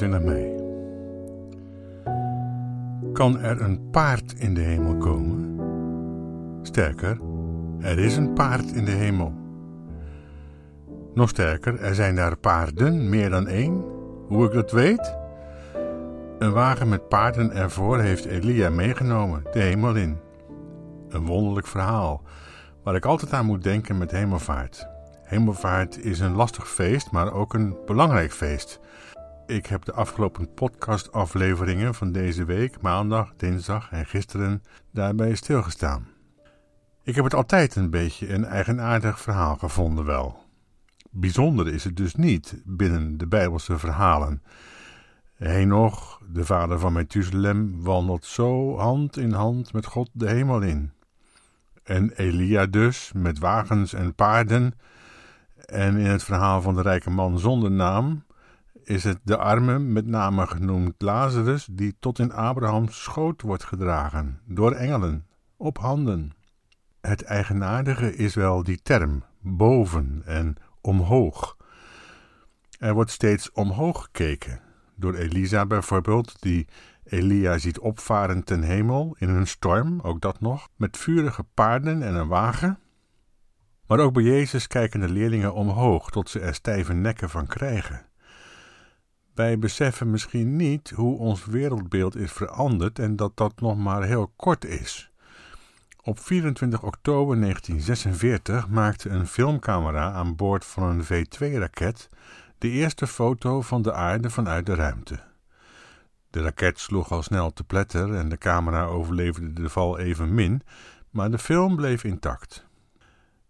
u 0.00 0.06
naar 0.06 0.22
mij. 0.22 0.54
Kan 3.12 3.38
er 3.40 3.60
een 3.60 3.90
paard 3.90 4.34
in 4.38 4.54
de 4.54 4.60
hemel 4.60 4.96
komen? 4.96 5.60
Sterker, 6.62 7.20
er 7.80 7.98
is 7.98 8.16
een 8.16 8.32
paard 8.32 8.72
in 8.72 8.84
de 8.84 8.90
hemel. 8.90 9.32
Nog 11.14 11.28
sterker, 11.28 11.80
er 11.80 11.94
zijn 11.94 12.14
daar 12.14 12.36
paarden, 12.36 13.08
meer 13.08 13.30
dan 13.30 13.48
één. 13.48 13.84
Hoe 14.28 14.46
ik 14.46 14.52
dat 14.52 14.72
weet? 14.72 15.16
Een 16.38 16.52
wagen 16.52 16.88
met 16.88 17.08
paarden 17.08 17.52
ervoor 17.52 18.00
heeft 18.00 18.24
Elia 18.24 18.70
meegenomen, 18.70 19.42
de 19.52 19.60
hemel 19.60 19.94
in. 19.94 20.16
Een 21.08 21.26
wonderlijk 21.26 21.66
verhaal, 21.66 22.22
waar 22.82 22.94
ik 22.94 23.04
altijd 23.04 23.32
aan 23.32 23.46
moet 23.46 23.62
denken 23.62 23.98
met 23.98 24.10
hemelvaart. 24.10 24.93
Hemelvaart 25.24 26.04
is 26.04 26.20
een 26.20 26.34
lastig 26.34 26.70
feest, 26.70 27.10
maar 27.10 27.32
ook 27.32 27.54
een 27.54 27.76
belangrijk 27.86 28.32
feest. 28.32 28.80
Ik 29.46 29.66
heb 29.66 29.84
de 29.84 29.92
afgelopen 29.92 30.54
podcastafleveringen 30.54 31.94
van 31.94 32.12
deze 32.12 32.44
week, 32.44 32.80
maandag, 32.80 33.32
dinsdag 33.36 33.90
en 33.90 34.06
gisteren, 34.06 34.62
daarbij 34.90 35.34
stilgestaan. 35.34 36.08
Ik 37.02 37.14
heb 37.14 37.24
het 37.24 37.34
altijd 37.34 37.76
een 37.76 37.90
beetje 37.90 38.32
een 38.32 38.44
eigenaardig 38.44 39.20
verhaal 39.20 39.56
gevonden 39.56 40.04
wel. 40.04 40.42
Bijzonder 41.10 41.68
is 41.68 41.84
het 41.84 41.96
dus 41.96 42.14
niet 42.14 42.62
binnen 42.64 43.18
de 43.18 43.26
Bijbelse 43.26 43.78
verhalen. 43.78 44.42
Henoch, 45.34 46.20
de 46.32 46.44
vader 46.44 46.78
van 46.78 46.92
Methuselem, 46.92 47.82
wandelt 47.82 48.24
zo 48.24 48.78
hand 48.78 49.16
in 49.16 49.32
hand 49.32 49.72
met 49.72 49.86
God 49.86 50.10
de 50.12 50.28
hemel 50.28 50.60
in. 50.60 50.92
En 51.82 52.10
Elia 52.10 52.66
dus, 52.66 53.12
met 53.14 53.38
wagens 53.38 53.92
en 53.92 54.14
paarden, 54.14 54.74
en 55.64 55.96
in 55.96 56.06
het 56.06 56.22
verhaal 56.22 56.62
van 56.62 56.74
de 56.74 56.82
rijke 56.82 57.10
man 57.10 57.38
zonder 57.38 57.70
naam 57.70 58.24
is 58.84 59.04
het 59.04 59.18
de 59.22 59.36
arme, 59.36 59.78
met 59.78 60.06
name 60.06 60.46
genoemd 60.46 60.94
Lazarus, 60.98 61.68
die 61.70 61.96
tot 62.00 62.18
in 62.18 62.32
Abrahams 62.32 63.02
schoot 63.02 63.42
wordt 63.42 63.64
gedragen 63.64 64.40
door 64.44 64.72
engelen 64.72 65.26
op 65.56 65.78
handen. 65.78 66.32
Het 67.00 67.22
eigenaardige 67.22 68.16
is 68.16 68.34
wel 68.34 68.62
die 68.62 68.82
term 68.82 69.24
boven 69.40 70.22
en 70.24 70.56
omhoog. 70.80 71.56
Er 72.78 72.94
wordt 72.94 73.10
steeds 73.10 73.52
omhoog 73.52 74.02
gekeken, 74.02 74.60
door 74.94 75.14
Elisa 75.14 75.66
bijvoorbeeld, 75.66 76.42
die 76.42 76.68
Elia 77.04 77.58
ziet 77.58 77.78
opvaren 77.78 78.44
ten 78.44 78.62
hemel 78.62 79.16
in 79.18 79.28
een 79.28 79.46
storm, 79.46 80.00
ook 80.00 80.20
dat 80.20 80.40
nog, 80.40 80.68
met 80.76 80.96
vurige 80.96 81.44
paarden 81.54 82.02
en 82.02 82.14
een 82.14 82.28
wagen. 82.28 82.78
Maar 83.86 83.98
ook 83.98 84.12
bij 84.12 84.22
Jezus 84.22 84.66
kijken 84.66 85.00
de 85.00 85.08
leerlingen 85.08 85.54
omhoog 85.54 86.10
tot 86.10 86.30
ze 86.30 86.40
er 86.40 86.54
stijve 86.54 86.92
nekken 86.92 87.30
van 87.30 87.46
krijgen. 87.46 88.06
Wij 89.34 89.58
beseffen 89.58 90.10
misschien 90.10 90.56
niet 90.56 90.90
hoe 90.90 91.18
ons 91.18 91.44
wereldbeeld 91.44 92.16
is 92.16 92.32
veranderd 92.32 92.98
en 92.98 93.16
dat 93.16 93.36
dat 93.36 93.60
nog 93.60 93.76
maar 93.76 94.02
heel 94.02 94.32
kort 94.36 94.64
is. 94.64 95.12
Op 96.02 96.20
24 96.20 96.82
oktober 96.82 97.40
1946 97.40 98.68
maakte 98.68 99.08
een 99.08 99.26
filmcamera 99.26 100.12
aan 100.12 100.36
boord 100.36 100.64
van 100.64 100.82
een 100.82 101.04
V-2-raket 101.04 102.08
de 102.58 102.68
eerste 102.68 103.06
foto 103.06 103.60
van 103.60 103.82
de 103.82 103.92
aarde 103.92 104.30
vanuit 104.30 104.66
de 104.66 104.74
ruimte. 104.74 105.20
De 106.30 106.42
raket 106.42 106.78
sloeg 106.78 107.12
al 107.12 107.22
snel 107.22 107.52
te 107.52 107.64
pletter 107.64 108.14
en 108.14 108.28
de 108.28 108.38
camera 108.38 108.84
overleefde 108.84 109.52
de 109.52 109.68
val 109.68 109.98
evenmin, 109.98 110.62
maar 111.10 111.30
de 111.30 111.38
film 111.38 111.76
bleef 111.76 112.04
intact. 112.04 112.66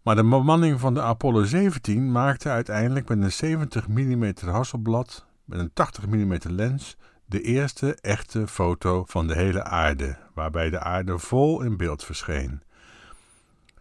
Maar 0.04 0.16
de 0.16 0.28
bemanning 0.28 0.81
van 0.81 0.94
de 0.94 1.03
Apollo 1.03 1.44
17 1.44 2.12
maakte 2.12 2.48
uiteindelijk 2.48 3.09
met 3.09 3.22
een 3.22 3.32
70 3.32 3.88
mm 3.88 4.32
Hasselblad 4.44 5.26
met 5.44 5.59
een 5.59 5.72
80 5.72 6.06
mm 6.06 6.38
lens 6.48 6.97
de 7.26 7.41
eerste 7.41 7.94
echte 7.94 8.47
foto 8.47 9.04
van 9.06 9.26
de 9.26 9.34
hele 9.34 9.62
aarde, 9.62 10.16
waarbij 10.34 10.70
de 10.70 10.81
aarde 10.81 11.19
vol 11.19 11.62
in 11.62 11.76
beeld 11.76 12.04
verscheen. 12.04 12.62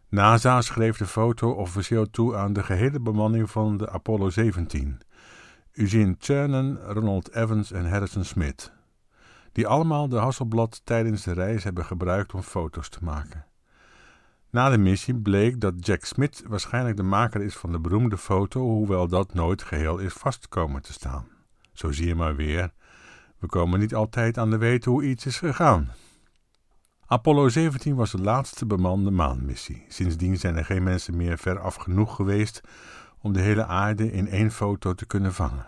NASA 0.10 0.62
schreef 0.62 0.98
de 0.98 1.06
foto 1.06 1.52
officieel 1.52 2.10
toe 2.10 2.36
aan 2.36 2.54
de 2.54 2.64
gehele 2.64 3.00
bemanning 3.00 3.52
van 3.52 3.78
de 3.78 3.90
Apollo 3.90 4.30
17. 4.30 5.00
Eugene 5.72 6.16
Cernan, 6.20 6.78
Ronald 6.78 7.36
Evans 7.36 7.72
en 7.72 7.90
Harrison 7.90 8.24
Smith, 8.24 8.74
die 9.52 9.68
allemaal 9.68 10.08
de 10.08 10.18
Hasselblad 10.18 10.82
tijdens 10.84 11.24
de 11.24 11.34
reis 11.34 11.64
hebben 11.64 11.86
gebruikt 11.86 12.34
om 12.34 12.42
foto's 12.42 12.90
te 12.90 13.00
maken. 13.02 13.46
Na 14.54 14.70
de 14.70 14.78
missie 14.78 15.16
bleek 15.16 15.60
dat 15.60 15.86
Jack 15.86 16.06
Smith 16.06 16.44
waarschijnlijk 16.48 16.98
de 16.98 17.04
maker 17.04 17.42
is 17.42 17.56
van 17.56 17.72
de 17.72 17.80
beroemde 17.80 18.18
foto, 18.18 18.60
hoewel 18.60 19.08
dat 19.08 19.34
nooit 19.34 19.64
geheel 19.64 19.98
is 19.98 20.14
vastkomen 20.14 20.82
te 20.82 20.94
staan. 20.94 21.28
Zo 21.72 21.92
zie 21.92 22.08
je 22.08 22.16
maar 22.16 22.36
weer, 22.36 22.72
we 23.40 23.48
komen 23.48 23.80
niet 23.80 23.96
altijd 23.96 24.38
aan 24.38 24.50
de 24.50 24.58
weten 24.58 24.92
hoe 24.92 25.04
iets 25.04 25.26
is 25.26 25.38
gegaan. 25.38 25.92
Apollo 27.06 27.50
17 27.50 27.96
was 27.96 28.12
de 28.12 28.22
laatste 28.22 28.66
bemande 28.66 29.12
maanmissie. 29.12 29.86
Sindsdien 29.88 30.38
zijn 30.38 30.58
er 30.58 30.66
geen 30.66 30.84
mensen 30.84 31.18
meer 31.18 31.38
ver 31.38 31.60
af 31.60 31.76
genoeg 31.76 32.16
geweest 32.16 32.62
om 33.22 33.34
de 33.34 33.42
hele 33.42 33.66
aarde 33.66 34.12
in 34.12 34.28
één 34.28 34.52
foto 34.52 34.94
te 34.94 35.06
kunnen 35.06 35.34
vangen. 35.34 35.68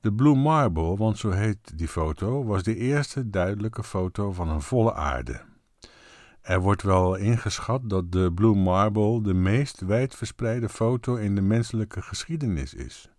De 0.00 0.12
Blue 0.12 0.36
Marble, 0.36 0.96
want 0.96 1.18
zo 1.18 1.30
heet 1.30 1.78
die 1.78 1.88
foto, 1.88 2.44
was 2.44 2.62
de 2.62 2.76
eerste 2.76 3.30
duidelijke 3.30 3.82
foto 3.82 4.32
van 4.32 4.48
een 4.48 4.62
volle 4.62 4.94
aarde. 4.94 5.50
Er 6.42 6.60
wordt 6.60 6.82
wel 6.82 7.14
ingeschat 7.14 7.80
dat 7.84 8.12
de 8.12 8.32
Blue 8.32 8.54
Marble 8.54 9.22
de 9.22 9.34
meest 9.34 9.80
wijdverspreide 9.80 10.68
foto 10.68 11.14
in 11.14 11.34
de 11.34 11.40
menselijke 11.40 12.02
geschiedenis 12.02 12.74
is. 12.74 13.10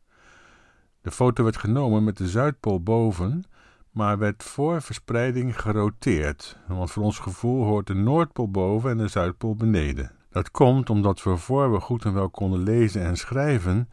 De 1.02 1.12
foto 1.12 1.44
werd 1.44 1.58
genomen 1.58 2.04
met 2.04 2.18
de 2.18 2.28
Zuidpool 2.28 2.84
boven, 2.84 3.44
maar 3.92 4.18
werd 4.18 4.44
voor 4.44 4.82
verspreiding 4.82 5.62
geroteerd, 5.62 6.58
want 6.68 6.92
voor 6.92 7.04
ons 7.04 7.20
gevoel 7.20 7.64
hoort 7.64 7.88
de 7.88 7.94
Noordpool 7.94 8.52
boven 8.52 8.90
en 8.90 8.98
de 8.98 9.08
Zuidpool 9.08 9.56
beneden. 9.56 10.12
Dat 10.30 10.52
komt 10.52 10.90
omdat 10.90 11.24
we 11.24 11.38
voor 11.38 11.72
we 11.72 11.80
goed 11.80 12.06
en 12.06 12.14
wel 12.14 12.30
konden 12.30 12.60
lezen 12.60 13.02
en 13.02 13.18
schrijven, 13.18 13.90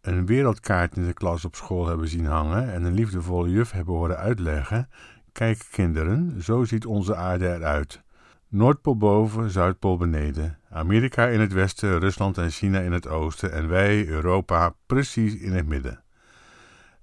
een 0.00 0.26
wereldkaart 0.26 0.96
in 0.96 1.06
de 1.06 1.12
klas 1.12 1.44
op 1.44 1.54
school 1.54 1.86
hebben 1.86 2.08
zien 2.08 2.26
hangen 2.26 2.72
en 2.72 2.84
een 2.84 2.94
liefdevolle 2.94 3.50
juf 3.50 3.70
hebben 3.70 3.94
horen 3.94 4.16
uitleggen: 4.16 4.88
Kijk, 5.32 5.66
kinderen, 5.70 6.42
zo 6.42 6.64
ziet 6.64 6.86
onze 6.86 7.16
aarde 7.16 7.54
eruit. 7.54 8.03
Noordpool 8.48 8.96
boven, 8.96 9.50
Zuidpool 9.50 9.96
beneden. 9.96 10.58
Amerika 10.70 11.26
in 11.26 11.40
het 11.40 11.52
westen, 11.52 11.98
Rusland 11.98 12.38
en 12.38 12.50
China 12.50 12.80
in 12.80 12.92
het 12.92 13.08
oosten 13.08 13.52
en 13.52 13.68
wij, 13.68 14.06
Europa, 14.06 14.74
precies 14.86 15.34
in 15.34 15.52
het 15.52 15.66
midden. 15.66 16.02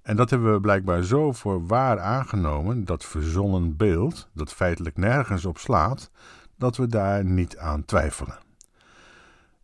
En 0.02 0.16
dat 0.16 0.30
hebben 0.30 0.52
we 0.52 0.60
blijkbaar 0.60 1.02
zo 1.02 1.32
voor 1.32 1.66
waar 1.66 2.00
aangenomen, 2.00 2.84
dat 2.84 3.04
verzonnen 3.04 3.76
beeld, 3.76 4.28
dat 4.34 4.52
feitelijk 4.52 4.96
nergens 4.96 5.44
op 5.44 5.58
slaat, 5.58 6.10
dat 6.56 6.76
we 6.76 6.86
daar 6.86 7.24
niet 7.24 7.56
aan 7.58 7.84
twijfelen. 7.84 8.38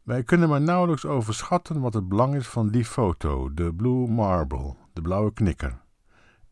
Wij 0.02 0.22
kunnen 0.22 0.48
maar 0.48 0.60
nauwelijks 0.60 1.04
overschatten 1.04 1.80
wat 1.80 1.94
het 1.94 2.08
belang 2.08 2.34
is 2.34 2.48
van 2.48 2.68
die 2.68 2.84
foto, 2.84 3.54
de 3.54 3.74
Blue 3.74 4.08
Marble, 4.08 4.74
de 4.92 5.02
blauwe 5.02 5.32
knikker. 5.32 5.80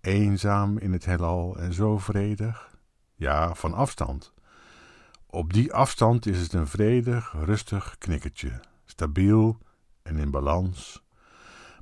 Eenzaam 0.00 0.79
in 0.79 0.93
het 0.93 1.05
heelal 1.05 1.56
en 1.58 1.72
zo 1.72 1.99
vredig. 1.99 2.76
Ja, 3.14 3.55
van 3.55 3.75
afstand. 3.75 4.34
Op 5.36 5.52
die 5.52 5.72
afstand 5.72 6.26
is 6.26 6.40
het 6.40 6.52
een 6.52 6.66
vredig, 6.66 7.34
rustig 7.44 7.96
knikkertje, 7.98 8.60
stabiel 8.84 9.58
en 10.02 10.16
in 10.16 10.30
balans. 10.30 11.02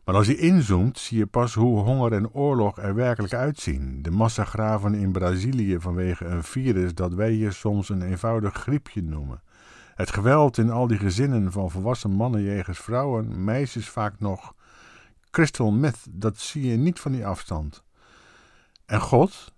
Maar 0.05 0.15
als 0.15 0.27
je 0.27 0.37
inzoomt, 0.37 0.99
zie 0.99 1.19
je 1.19 1.27
pas 1.27 1.55
hoe 1.55 1.81
honger 1.81 2.13
en 2.13 2.31
oorlog 2.31 2.79
er 2.79 2.95
werkelijk 2.95 3.35
uitzien. 3.35 4.03
De 4.03 4.11
massagraven 4.11 4.95
in 4.95 5.13
Brazilië 5.13 5.81
vanwege 5.81 6.25
een 6.25 6.43
virus 6.43 6.95
dat 6.95 7.15
wij 7.15 7.31
hier 7.31 7.53
soms 7.53 7.89
een 7.89 8.03
eenvoudig 8.03 8.55
griepje 8.55 9.03
noemen. 9.03 9.43
Het 9.95 10.11
geweld 10.11 10.59
in 10.59 10.71
al 10.71 10.87
die 10.87 10.99
gezinnen 10.99 11.53
van 11.53 11.71
volwassen 11.71 12.11
mannen 12.11 12.43
jegens 12.43 12.79
vrouwen, 12.79 13.45
meisjes 13.45 13.89
vaak 13.89 14.21
nog. 14.21 14.55
Crystal 15.31 15.71
meth, 15.71 16.07
dat 16.11 16.39
zie 16.39 16.71
je 16.71 16.77
niet 16.77 17.01
van 17.01 17.13
die 17.13 17.27
afstand. 17.27 17.85
En 18.87 19.01
God, 19.01 19.54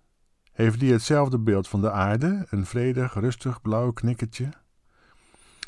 heeft 0.57 0.79
die 0.79 0.91
hetzelfde 0.91 1.39
beeld 1.39 1.67
van 1.67 1.81
de 1.81 1.91
aarde, 1.91 2.45
een 2.49 2.65
vredig, 2.65 3.13
rustig 3.13 3.61
blauw 3.61 3.91
knikkertje? 3.91 4.49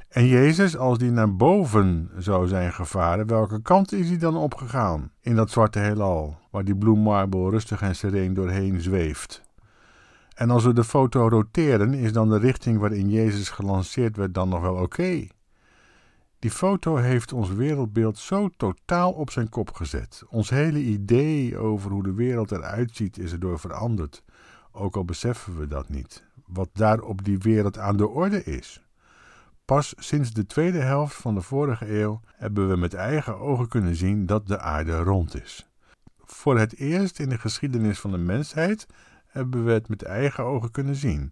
En 0.07 0.25
Jezus, 0.25 0.77
als 0.77 0.97
die 0.97 1.12
naar 1.12 1.36
boven 1.36 2.09
zou 2.18 2.47
zijn 2.47 2.74
gevaren, 2.74 3.27
welke 3.27 3.62
kant 3.62 3.91
is 3.91 4.09
hij 4.09 4.18
dan 4.18 4.36
opgegaan? 4.36 5.12
In 5.21 5.36
dat 5.36 5.51
zwarte 5.51 5.80
heelal, 5.80 6.38
waar 6.51 6.63
die 6.63 6.75
Blue 6.75 6.95
Marble 6.95 7.50
rustig 7.50 7.81
en 7.81 7.95
sereen 7.95 8.33
doorheen 8.33 8.81
zweeft. 8.81 9.41
En 10.36 10.50
als 10.50 10.63
we 10.63 10.74
de 10.74 10.83
foto 10.83 11.27
roteren, 11.27 11.94
is 11.94 12.13
dan 12.13 12.30
de 12.30 12.38
richting 12.38 12.80
waarin 12.80 13.09
Jezus 13.09 13.50
gelanceerd 13.50 14.15
werd 14.15 14.33
dan 14.33 14.50
nog 14.50 14.62
wel 14.62 14.75
oké? 14.75 15.27
Die 16.39 16.51
foto 16.51 16.95
heeft 16.95 17.33
ons 17.33 17.50
wereldbeeld 17.50 18.18
zo 18.18 18.50
totaal 18.57 19.12
op 19.12 19.31
zijn 19.31 19.50
kop 19.50 19.71
gezet. 19.71 20.24
Ons 20.30 20.50
hele 20.50 20.80
idee 20.80 21.57
over 21.57 21.91
hoe 21.91 22.03
de 22.03 22.13
wereld 22.13 22.51
eruit 22.51 22.95
ziet 22.95 23.18
is 23.18 23.31
erdoor 23.31 23.59
veranderd 23.59 24.24
ook 24.71 24.95
al 24.95 25.06
beseffen 25.06 25.60
we 25.60 25.68
dat 25.68 25.89
niet, 25.89 26.24
wat 26.45 26.69
daar 26.74 27.01
op 27.01 27.24
die 27.24 27.38
wereld 27.38 27.77
aan 27.77 27.98
de 27.98 28.07
orde 28.07 28.44
is. 28.44 28.83
Pas 29.66 29.94
sinds 29.98 30.33
de 30.33 30.45
tweede 30.45 30.80
helft 30.80 31.16
van 31.16 31.36
de 31.36 31.42
vorige 31.42 32.00
eeuw 32.00 32.21
hebben 32.36 32.69
we 32.69 32.75
met 32.75 32.94
eigen 32.94 33.39
ogen 33.39 33.68
kunnen 33.68 33.95
zien 33.95 34.25
dat 34.25 34.48
de 34.48 34.60
aarde 34.60 35.00
rond 35.04 35.44
is. 35.44 35.69
Voor 36.18 36.60
het 36.60 36.75
eerst 36.75 37.19
in 37.19 37.30
de 37.30 37.38
geschiedenis 37.38 38.00
van 38.00 38.12
de 38.12 38.18
mensheid 38.18 38.88
hebben 39.27 39.66
we 39.66 39.71
het 39.71 39.88
met 39.89 40.04
eigen 40.04 40.44
ogen 40.44 40.72
kunnen 40.72 40.95
zien. 40.95 41.31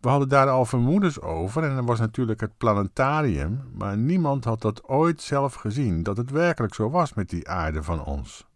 We 0.00 0.08
hadden 0.08 0.28
daar 0.28 0.48
al 0.48 0.64
vermoedens 0.64 1.20
over 1.20 1.64
en 1.64 1.76
er 1.76 1.84
was 1.84 1.98
natuurlijk 1.98 2.40
het 2.40 2.56
planetarium, 2.56 3.60
maar 3.72 3.96
niemand 3.96 4.44
had 4.44 4.60
dat 4.60 4.84
ooit 4.84 5.22
zelf 5.22 5.54
gezien, 5.54 6.02
dat 6.02 6.16
het 6.16 6.30
werkelijk 6.30 6.74
zo 6.74 6.90
was 6.90 7.14
met 7.14 7.30
die 7.30 7.48
aarde 7.48 7.82
van 7.82 8.04
ons. 8.04 8.46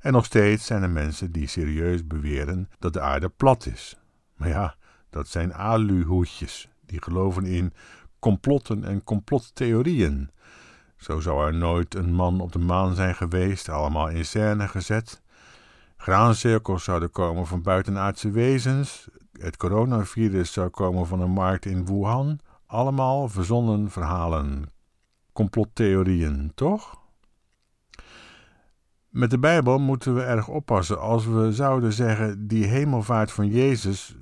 En 0.00 0.12
nog 0.12 0.24
steeds 0.24 0.66
zijn 0.66 0.82
er 0.82 0.90
mensen 0.90 1.32
die 1.32 1.46
serieus 1.46 2.06
beweren 2.06 2.68
dat 2.78 2.92
de 2.92 3.00
aarde 3.00 3.28
plat 3.28 3.66
is. 3.66 3.96
Maar 4.36 4.48
ja, 4.48 4.76
dat 5.10 5.28
zijn 5.28 5.54
aluhoedjes, 5.54 6.68
die 6.86 7.02
geloven 7.02 7.44
in 7.44 7.72
complotten 8.18 8.84
en 8.84 9.04
complottheorieën. 9.04 10.30
Zo 10.96 11.20
zou 11.20 11.46
er 11.46 11.54
nooit 11.54 11.94
een 11.94 12.12
man 12.12 12.40
op 12.40 12.52
de 12.52 12.58
maan 12.58 12.94
zijn 12.94 13.14
geweest, 13.14 13.68
allemaal 13.68 14.08
in 14.08 14.24
scène 14.24 14.68
gezet. 14.68 15.22
Graancirkels 15.96 16.84
zouden 16.84 17.10
komen 17.10 17.46
van 17.46 17.62
buitenaardse 17.62 18.30
wezens. 18.30 19.08
Het 19.32 19.56
coronavirus 19.56 20.52
zou 20.52 20.68
komen 20.68 21.06
van 21.06 21.20
een 21.20 21.30
markt 21.30 21.64
in 21.64 21.86
Wuhan. 21.86 22.40
Allemaal 22.66 23.28
verzonnen 23.28 23.90
verhalen. 23.90 24.72
Complottheorieën, 25.32 26.52
toch? 26.54 27.07
Met 29.08 29.30
de 29.30 29.38
Bijbel 29.38 29.78
moeten 29.78 30.14
we 30.14 30.22
erg 30.22 30.48
oppassen 30.48 31.00
als 31.00 31.26
we 31.26 31.52
zouden 31.52 31.92
zeggen 31.92 32.46
die 32.48 32.64
hemelvaart 32.64 33.32
van 33.32 33.46
Jezus, 33.46 34.16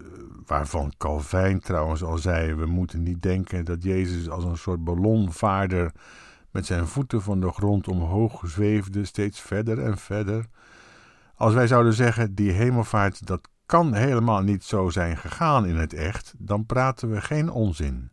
waarvan 0.47 0.93
Calvijn 0.99 1.61
trouwens 1.61 2.03
al 2.03 2.19
zei, 2.19 2.55
we 2.55 2.67
moeten 2.67 3.03
niet 3.03 3.23
denken 3.23 3.65
dat 3.65 3.83
Jezus 3.83 4.29
als 4.31 4.45
een 4.45 4.57
soort 4.57 4.85
ballonvaarder 4.85 5.93
met 6.51 6.67
zijn 6.67 6.87
voeten 6.87 7.23
van 7.23 7.41
de 7.41 7.51
grond 7.51 7.89
omhoog 7.89 8.43
zweefde, 8.45 9.05
steeds 9.05 9.41
verder 9.41 9.79
en 9.79 9.99
verder. 9.99 10.47
Als 11.35 11.55
wij 11.55 11.67
zouden 11.67 11.93
zeggen, 11.93 12.35
die 12.35 12.53
hemelvaart, 12.53 13.27
dat 13.27 13.49
kan 13.67 13.95
helemaal 13.95 14.43
niet 14.43 14.65
zo 14.65 14.89
zijn 14.89 15.17
gegaan 15.17 15.67
in 15.67 15.77
het 15.77 15.93
echt, 15.93 16.35
dan 16.39 16.67
praten 16.67 17.11
we 17.11 17.21
geen 17.21 17.51
onzin. 17.51 18.09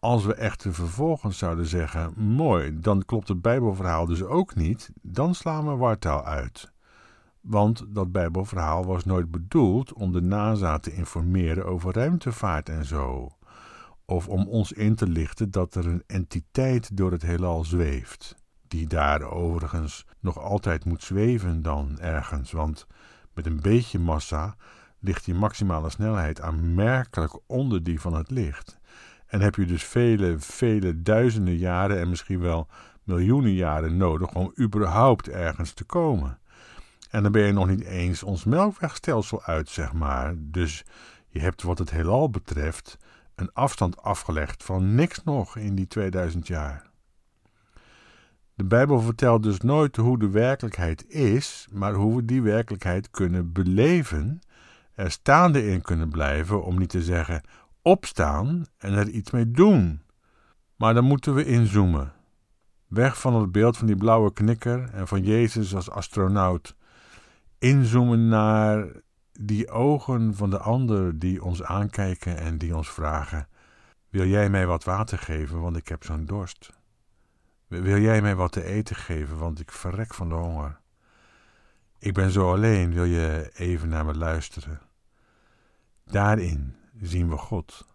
Als 0.00 0.24
we 0.24 0.34
echter 0.34 0.74
vervolgens 0.74 1.38
zouden 1.38 1.66
zeggen, 1.66 2.12
mooi, 2.16 2.80
dan 2.80 3.04
klopt 3.04 3.28
het 3.28 3.42
Bijbelverhaal 3.42 4.06
dus 4.06 4.22
ook 4.22 4.54
niet, 4.54 4.90
dan 5.02 5.34
slaan 5.34 5.66
we 5.66 5.76
wartaal 5.76 6.24
uit. 6.24 6.72
Want 7.40 7.84
dat 7.88 8.12
Bijbelverhaal 8.12 8.84
was 8.84 9.04
nooit 9.04 9.30
bedoeld 9.30 9.92
om 9.92 10.12
de 10.12 10.22
NASA 10.22 10.78
te 10.78 10.92
informeren 10.92 11.66
over 11.66 11.94
ruimtevaart 11.94 12.68
en 12.68 12.84
zo. 12.84 13.28
Of 14.04 14.28
om 14.28 14.48
ons 14.48 14.72
in 14.72 14.94
te 14.94 15.08
lichten 15.08 15.50
dat 15.50 15.74
er 15.74 15.86
een 15.86 16.02
entiteit 16.06 16.96
door 16.96 17.12
het 17.12 17.22
heelal 17.22 17.64
zweeft 17.64 18.38
die 18.70 18.86
daar 18.86 19.22
overigens 19.22 20.06
nog 20.20 20.38
altijd 20.38 20.84
moet 20.84 21.02
zweven 21.02 21.62
dan 21.62 21.98
ergens, 21.98 22.52
want 22.52 22.86
met 23.34 23.46
een 23.46 23.60
beetje 23.60 23.98
massa 23.98 24.56
ligt 24.98 25.24
die 25.24 25.34
maximale 25.34 25.90
snelheid 25.90 26.40
aanmerkelijk 26.40 27.38
onder 27.46 27.82
die 27.82 28.00
van 28.00 28.14
het 28.14 28.30
licht. 28.30 28.78
En 29.30 29.40
heb 29.40 29.54
je 29.54 29.64
dus 29.64 29.84
vele, 29.84 30.34
vele 30.38 31.02
duizenden 31.02 31.56
jaren 31.56 31.98
en 31.98 32.08
misschien 32.08 32.40
wel 32.40 32.68
miljoenen 33.02 33.52
jaren 33.52 33.96
nodig 33.96 34.34
om 34.34 34.52
überhaupt 34.58 35.28
ergens 35.28 35.72
te 35.72 35.84
komen. 35.84 36.38
En 37.10 37.22
dan 37.22 37.32
ben 37.32 37.42
je 37.42 37.52
nog 37.52 37.68
niet 37.68 37.84
eens 37.84 38.22
ons 38.22 38.44
melkwegstelsel 38.44 39.42
uit, 39.42 39.68
zeg 39.68 39.92
maar. 39.92 40.34
Dus 40.36 40.84
je 41.28 41.40
hebt 41.40 41.62
wat 41.62 41.78
het 41.78 41.90
heelal 41.90 42.30
betreft 42.30 42.98
een 43.34 43.52
afstand 43.52 44.02
afgelegd 44.02 44.64
van 44.64 44.94
niks 44.94 45.24
nog 45.24 45.56
in 45.56 45.74
die 45.74 45.86
2000 45.86 46.46
jaar. 46.46 46.90
De 48.54 48.64
Bijbel 48.64 49.00
vertelt 49.00 49.42
dus 49.42 49.60
nooit 49.60 49.96
hoe 49.96 50.18
de 50.18 50.30
werkelijkheid 50.30 51.08
is, 51.08 51.68
maar 51.72 51.94
hoe 51.94 52.16
we 52.16 52.24
die 52.24 52.42
werkelijkheid 52.42 53.10
kunnen 53.10 53.52
beleven, 53.52 54.40
er 54.94 55.10
staande 55.10 55.66
in 55.66 55.82
kunnen 55.82 56.08
blijven, 56.08 56.64
om 56.64 56.78
niet 56.78 56.88
te 56.88 57.02
zeggen 57.02 57.42
opstaan 57.82 58.66
en 58.78 58.92
er 58.92 59.08
iets 59.08 59.30
mee 59.30 59.50
doen. 59.50 60.02
Maar 60.76 60.94
dan 60.94 61.04
moeten 61.04 61.34
we 61.34 61.44
inzoomen. 61.44 62.12
Weg 62.86 63.20
van 63.20 63.34
het 63.34 63.52
beeld 63.52 63.76
van 63.76 63.86
die 63.86 63.96
blauwe 63.96 64.32
knikker 64.32 64.90
en 64.92 65.08
van 65.08 65.22
Jezus 65.22 65.74
als 65.74 65.90
astronaut. 65.90 66.76
Inzoomen 67.58 68.28
naar 68.28 68.86
die 69.32 69.70
ogen 69.70 70.34
van 70.34 70.50
de 70.50 70.58
ander 70.58 71.18
die 71.18 71.44
ons 71.44 71.62
aankijken 71.62 72.36
en 72.36 72.58
die 72.58 72.76
ons 72.76 72.90
vragen: 72.90 73.48
Wil 74.08 74.26
jij 74.26 74.50
mij 74.50 74.66
wat 74.66 74.84
water 74.84 75.18
geven, 75.18 75.60
want 75.60 75.76
ik 75.76 75.88
heb 75.88 76.04
zo'n 76.04 76.24
dorst? 76.24 76.72
Wil 77.66 77.98
jij 77.98 78.22
mij 78.22 78.34
wat 78.34 78.52
te 78.52 78.64
eten 78.64 78.96
geven, 78.96 79.38
want 79.38 79.60
ik 79.60 79.72
verrek 79.72 80.14
van 80.14 80.28
de 80.28 80.34
honger? 80.34 80.80
Ik 81.98 82.14
ben 82.14 82.30
zo 82.30 82.52
alleen, 82.52 82.92
wil 82.92 83.04
je 83.04 83.50
even 83.54 83.88
naar 83.88 84.04
me 84.04 84.14
luisteren? 84.14 84.80
Daarin 86.04 86.74
zien 87.00 87.28
we 87.28 87.36
God. 87.36 87.86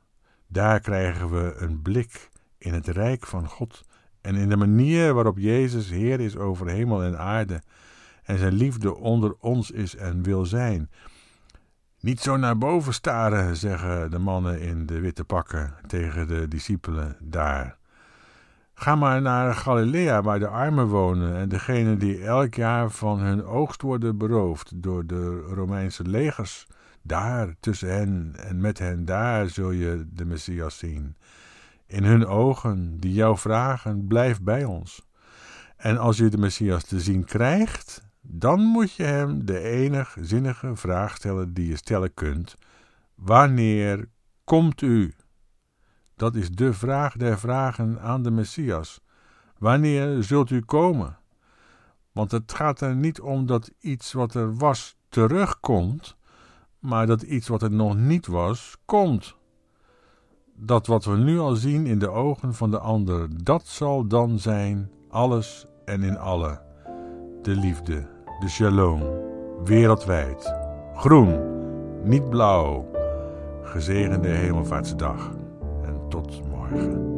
Daar 0.48 0.80
krijgen 0.80 1.30
we 1.30 1.56
een 1.58 1.82
blik 1.82 2.30
in 2.58 2.74
het 2.74 2.88
rijk 2.88 3.26
van 3.26 3.48
God 3.48 3.86
en 4.22 4.36
in 4.36 4.50
de 4.50 4.58
manier 4.58 5.14
waarop 5.14 5.38
Jezus 5.38 5.90
Heer 5.90 6.20
is 6.20 6.38
over 6.38 6.68
hemel 6.68 7.04
en 7.04 7.20
aarde 7.20 7.62
en 8.24 8.38
zijn 8.38 8.54
liefde 8.54 8.96
onder 8.96 9.36
ons 9.40 9.72
is 9.72 9.96
en 9.96 10.24
wil 10.24 10.46
zijn. 10.46 10.90
Niet 12.00 12.20
zo 12.20 12.38
naar 12.38 12.58
boven 12.58 12.94
staren, 12.94 13.56
zeggen 13.56 14.12
de 14.12 14.20
mannen 14.20 14.62
in 14.62 14.86
de 14.86 15.00
witte 15.00 15.24
pakken 15.24 15.74
tegen 15.88 16.28
de 16.28 16.48
discipelen 16.48 17.18
daar. 17.20 17.78
Ga 18.74 18.96
maar 18.96 19.22
naar 19.22 19.56
Galilea, 19.56 20.22
waar 20.22 20.40
de 20.40 20.48
armen 20.48 20.88
wonen 20.88 21.36
en 21.36 21.50
degenen 21.50 22.00
die 22.00 22.24
elk 22.24 22.54
jaar 22.54 22.90
van 22.90 23.20
hun 23.20 23.44
oogst 23.44 23.82
worden 23.82 24.18
beroofd 24.18 24.72
door 24.76 25.06
de 25.06 25.40
Romeinse 25.40 26.04
legers. 26.04 26.68
Daar, 27.08 27.56
tussen 27.60 27.90
hen 27.90 28.34
en 28.38 28.62
met 28.62 28.80
hen, 28.80 29.06
daar 29.06 29.50
zul 29.50 29.72
je 29.72 30.06
de 30.14 30.26
Messias 30.26 30.78
zien. 30.78 31.16
In 31.86 32.04
hun 32.04 32.26
ogen, 32.26 32.98
die 32.98 33.14
jou 33.14 33.38
vragen, 33.38 34.08
blijf 34.08 34.42
bij 34.42 34.64
ons. 34.64 35.08
En 35.78 35.98
als 35.98 36.18
je 36.18 36.30
de 36.30 36.38
Messias 36.38 36.84
te 36.84 37.00
zien 37.00 37.24
krijgt, 37.24 38.08
dan 38.22 38.60
moet 38.60 38.94
je 38.94 39.04
hem 39.04 39.46
de 39.46 39.60
enig 39.60 40.18
zinnige 40.22 40.76
vraag 40.76 41.16
stellen 41.16 41.54
die 41.54 41.68
je 41.68 41.76
stellen 41.76 42.14
kunt: 42.14 42.56
Wanneer 43.16 44.10
komt 44.44 44.82
u? 44.82 45.14
Dat 46.16 46.36
is 46.36 46.50
de 46.50 46.74
vraag 46.74 47.16
der 47.16 47.40
vragen 47.40 48.02
aan 48.02 48.24
de 48.24 48.32
Messias. 48.32 49.02
Wanneer 49.58 50.24
zult 50.24 50.50
u 50.50 50.62
komen? 50.62 51.18
Want 52.12 52.32
het 52.32 52.54
gaat 52.54 52.82
er 52.82 52.96
niet 52.96 53.22
om 53.22 53.46
dat 53.46 53.72
iets 53.80 54.14
wat 54.14 54.34
er 54.34 54.56
was 54.56 54.98
terugkomt, 55.10 56.18
maar 56.86 57.08
dat 57.08 57.22
iets 57.22 57.48
wat 57.48 57.62
er 57.62 57.72
nog 57.72 57.98
niet 57.98 58.28
was, 58.28 58.78
komt. 58.86 59.36
Dat 60.56 60.88
wat 60.88 61.06
we 61.06 61.18
nu 61.18 61.40
al 61.40 61.56
zien 61.56 61.86
in 61.86 62.00
de 62.00 62.10
ogen 62.10 62.54
van 62.54 62.72
de 62.72 62.80
ander, 62.80 63.44
dat 63.44 63.68
zal 63.68 64.08
dan 64.08 64.40
zijn 64.40 64.90
alles 65.10 65.66
en 65.86 66.04
in 66.04 66.18
alle. 66.18 66.62
De 67.42 67.56
liefde, 67.56 68.08
de 68.40 68.50
shalom, 68.50 69.04
wereldwijd. 69.64 70.54
Groen, 70.96 71.40
niet 72.04 72.30
blauw. 72.30 72.86
Gezegende 73.64 74.28
hemelvaartsdag. 74.28 75.32
Tot 76.10 76.42
morgen. 76.50 77.15